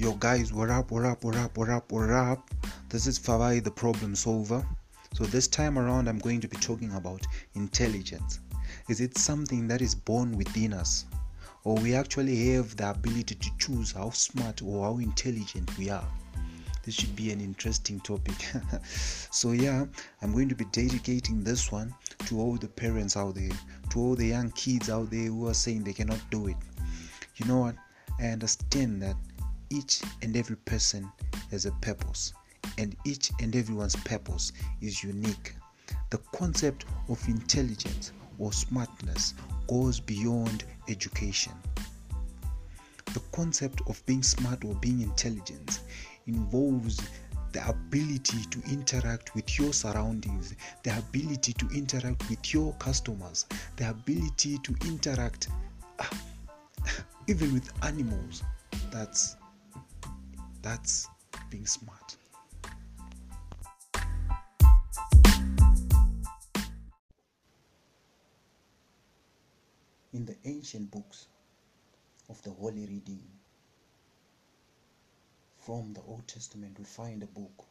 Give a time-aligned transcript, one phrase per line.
[0.00, 2.50] Yo guys, what up, what up, what up, what up, what up?
[2.88, 4.66] This is Favai the problem solver.
[5.12, 7.20] So this time around I'm going to be talking about
[7.54, 8.40] intelligence.
[8.88, 11.04] Is it something that is born within us?
[11.64, 16.08] Or we actually have the ability to choose how smart or how intelligent we are?
[16.82, 18.42] This should be an interesting topic.
[19.30, 19.84] so yeah,
[20.22, 21.94] I'm going to be dedicating this one
[22.24, 23.50] to all the parents out there,
[23.90, 26.56] to all the young kids out there who are saying they cannot do it.
[27.36, 27.74] You know what?
[28.20, 29.16] I understand that
[29.70, 31.10] each and every person
[31.50, 32.32] has a purpose,
[32.78, 35.54] and each and everyone's purpose is unique.
[36.10, 39.34] The concept of intelligence or smartness
[39.68, 41.52] goes beyond education.
[43.14, 45.80] The concept of being smart or being intelligent
[46.26, 47.00] involves
[47.52, 53.46] the ability to interact with your surroundings, the ability to interact with your customers,
[53.76, 55.48] the ability to interact
[55.98, 56.04] uh,
[57.26, 58.44] even with animals.
[58.92, 59.36] That's
[60.62, 61.08] that's
[61.50, 62.16] being smart.
[70.12, 71.26] In the ancient books
[72.28, 73.22] of the Holy Reading
[75.58, 77.64] from the Old Testament, we find a book,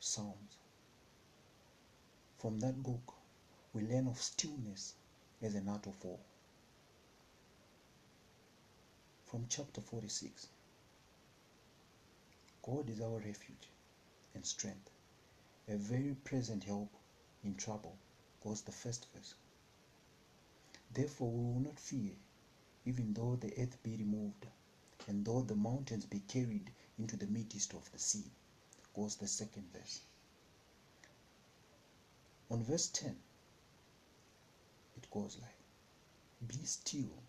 [0.00, 0.58] Psalms.
[2.38, 3.14] From that book,
[3.72, 4.94] we learn of stillness
[5.42, 6.18] as an art of war.
[9.26, 10.48] From chapter 46,
[12.66, 13.68] God is our refuge
[14.34, 14.90] and strength,
[15.68, 16.92] a very present help
[17.44, 17.96] in trouble,
[18.42, 19.34] goes the first verse.
[20.92, 22.10] Therefore we will not fear,
[22.84, 24.46] even though the earth be removed,
[25.06, 28.24] and though the mountains be carried into the midst of the sea,
[28.96, 30.00] goes the second verse.
[32.50, 33.16] On verse 10,
[34.96, 37.22] it goes like, Be still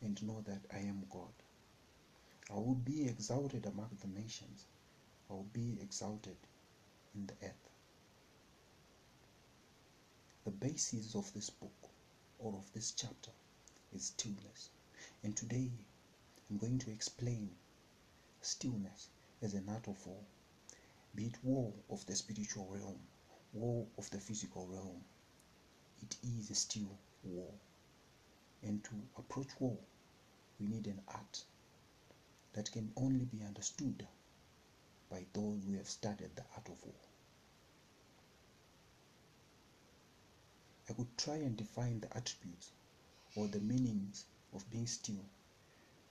[0.00, 1.32] and know that I am God.
[2.50, 4.66] I will be exalted among the nations.
[5.32, 6.36] Will be exalted
[7.14, 7.70] in the earth.
[10.44, 11.88] The basis of this book
[12.38, 13.30] or of this chapter
[13.94, 14.68] is stillness.
[15.22, 15.70] And today
[16.50, 17.48] I'm going to explain
[18.42, 19.08] stillness
[19.40, 20.20] as an art of war,
[21.14, 23.00] be it war of the spiritual realm,
[23.54, 25.02] war of the physical realm.
[26.02, 27.54] It is still war.
[28.62, 29.78] And to approach war,
[30.60, 31.42] we need an art
[32.52, 34.06] that can only be understood
[35.12, 36.94] by those who have studied the art of war.
[40.88, 42.70] I could try and define the attributes
[43.36, 44.24] or the meanings
[44.54, 45.24] of being still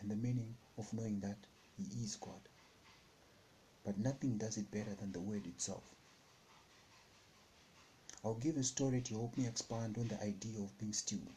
[0.00, 1.38] and the meaning of knowing that
[1.76, 2.40] He is God.
[3.84, 5.84] But nothing does it better than the word itself.
[8.24, 11.28] I'll give a story to help me expand on the idea of being still.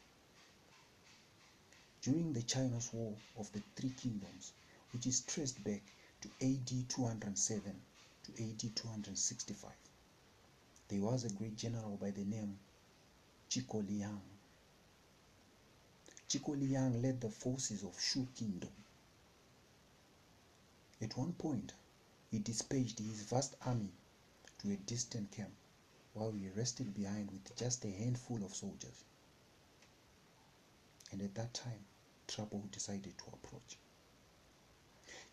[2.02, 4.52] During the Chinese War of the Three Kingdoms,
[4.94, 5.84] which is traced back
[6.22, 7.82] to AD 207
[8.24, 9.72] to AD 265.
[10.88, 12.58] There was a great general by the name
[13.50, 14.22] Zhou Liang.
[16.30, 18.72] Zhou Liang led the forces of Shu Kingdom.
[21.02, 21.74] At one point,
[22.30, 23.92] he dispatched his vast army
[24.60, 25.52] to a distant camp
[26.14, 29.04] while he rested behind with just a handful of soldiers.
[31.12, 31.84] And at that time,
[32.28, 33.51] trouble decided to approach.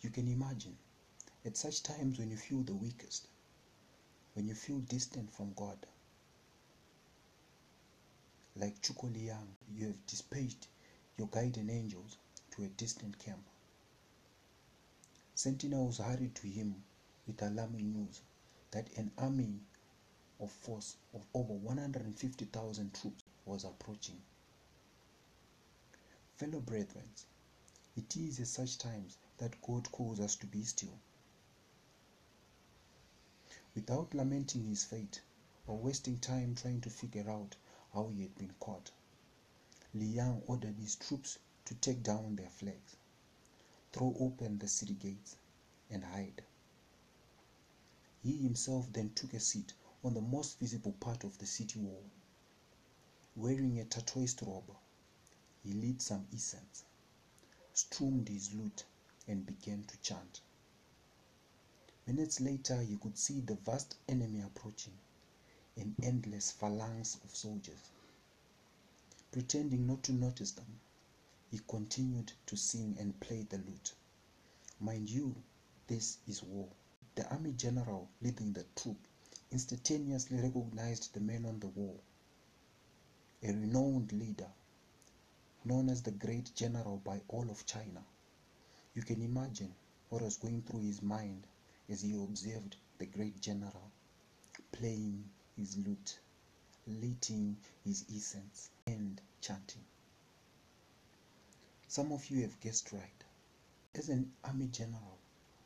[0.00, 0.76] You can imagine
[1.44, 3.26] at such times when you feel the weakest,
[4.34, 5.86] when you feel distant from God,
[8.54, 10.68] like Zhou Liang, you have dispatched
[11.16, 12.16] your guardian angels
[12.52, 13.44] to a distant camp.
[15.34, 16.82] Sentinels hurried to him
[17.26, 18.20] with alarming news
[18.70, 19.60] that an army
[20.40, 24.20] of force of over 150,000 troops was approaching.
[26.36, 27.08] Fellow brethren,
[27.98, 30.98] it is at such times that God calls us to be still.
[33.74, 35.20] Without lamenting his fate
[35.66, 37.56] or wasting time trying to figure out
[37.92, 38.92] how he had been caught,
[39.94, 42.96] Liang ordered his troops to take down their flags,
[43.92, 45.34] throw open the city gates,
[45.90, 46.42] and hide.
[48.22, 49.72] He himself then took a seat
[50.04, 52.04] on the most visible part of the city wall.
[53.34, 54.70] Wearing a turquoise robe,
[55.64, 56.84] he lit some incense,
[57.78, 58.82] strummed his lute,
[59.28, 60.40] and began to chant.
[62.08, 64.98] Minutes later, you could see the vast enemy approaching,
[65.76, 67.90] an endless phalanx of soldiers.
[69.30, 70.80] Pretending not to notice them,
[71.52, 73.94] he continued to sing and play the lute.
[74.80, 75.36] Mind you,
[75.86, 76.66] this is war.
[77.14, 78.98] The army general leading the troop
[79.52, 82.00] instantaneously recognized the man on the wall,
[83.44, 84.50] a renowned leader
[85.64, 88.02] known as the great general by all of China.
[88.94, 89.74] You can imagine
[90.08, 91.46] what was going through his mind
[91.88, 93.90] as he observed the great general
[94.72, 95.24] playing
[95.56, 96.18] his lute,
[96.86, 99.84] lighting his incense, and chanting.
[101.86, 103.24] Some of you have guessed right.
[103.94, 105.18] As an army general,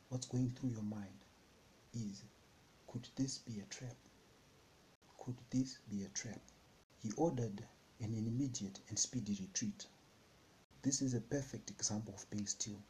[0.09, 1.19] what's going through your mind
[1.93, 2.23] is
[2.87, 3.95] could this be a trap?
[5.17, 6.41] Could this be a trap?
[7.01, 7.63] He ordered
[7.99, 9.85] an immediate and speedy retreat.
[10.81, 12.81] This is a perfect example of being still.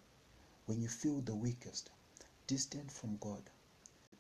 [0.66, 1.90] When you feel the weakest,
[2.48, 3.50] distant from God,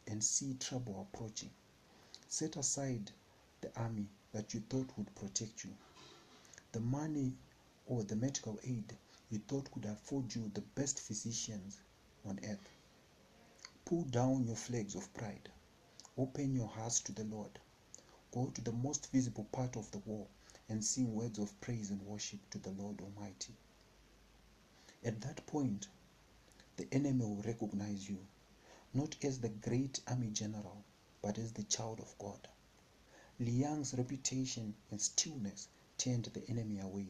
[0.08, 1.50] and see trouble approaching,
[2.28, 3.12] set aside
[3.62, 5.72] the army that you thought would protect you,
[6.74, 7.34] the money
[7.88, 8.96] or the medical aid
[9.32, 11.80] you thought could afford you the best physicians
[12.26, 12.70] on earth.
[13.86, 15.50] Pull down your flags of pride.
[16.18, 17.58] Open your hearts to the Lord.
[18.32, 20.28] Go to the most visible part of the wall
[20.70, 23.54] and sing words of praise and worship to the Lord Almighty.
[25.04, 25.88] At that point,
[26.78, 28.26] the enemy will recognize you
[28.96, 30.84] not as the great army general,
[31.22, 32.48] but as the child of God.
[33.40, 35.68] Liang's reputation and stillness
[35.98, 37.08] turned the enemy away.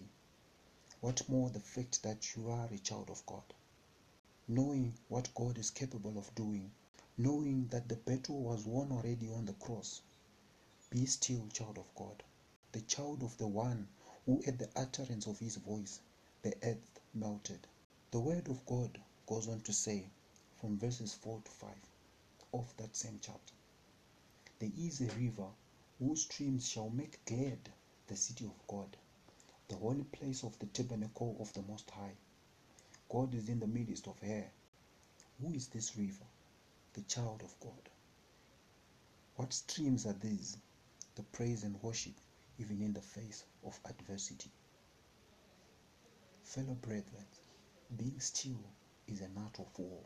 [1.01, 3.53] What more the fact that you are a child of God?
[4.47, 6.71] Knowing what God is capable of doing,
[7.17, 10.01] knowing that the battle was won already on the cross.
[10.89, 12.23] Be still, child of God,
[12.73, 13.87] the child of the one
[14.25, 15.99] who, at the utterance of his voice,
[16.41, 17.67] the earth melted.
[18.09, 20.07] The word of God goes on to say,
[20.59, 21.69] from verses 4 to 5
[22.55, 23.53] of that same chapter,
[24.57, 25.47] There is a river
[25.99, 27.59] whose streams shall make glad
[28.07, 28.97] the city of God,
[29.67, 32.15] the holy place of the tabernacle of the Most High.
[33.07, 34.49] God is in the midst of her.
[35.39, 36.25] Who is this river?
[36.93, 37.89] The child of God.
[39.35, 40.57] What streams are these?
[41.15, 42.13] The praise and worship,
[42.59, 44.51] even in the face of adversity.
[46.43, 47.25] Fellow brethren,
[47.97, 48.63] being still
[49.07, 50.03] is an art of war.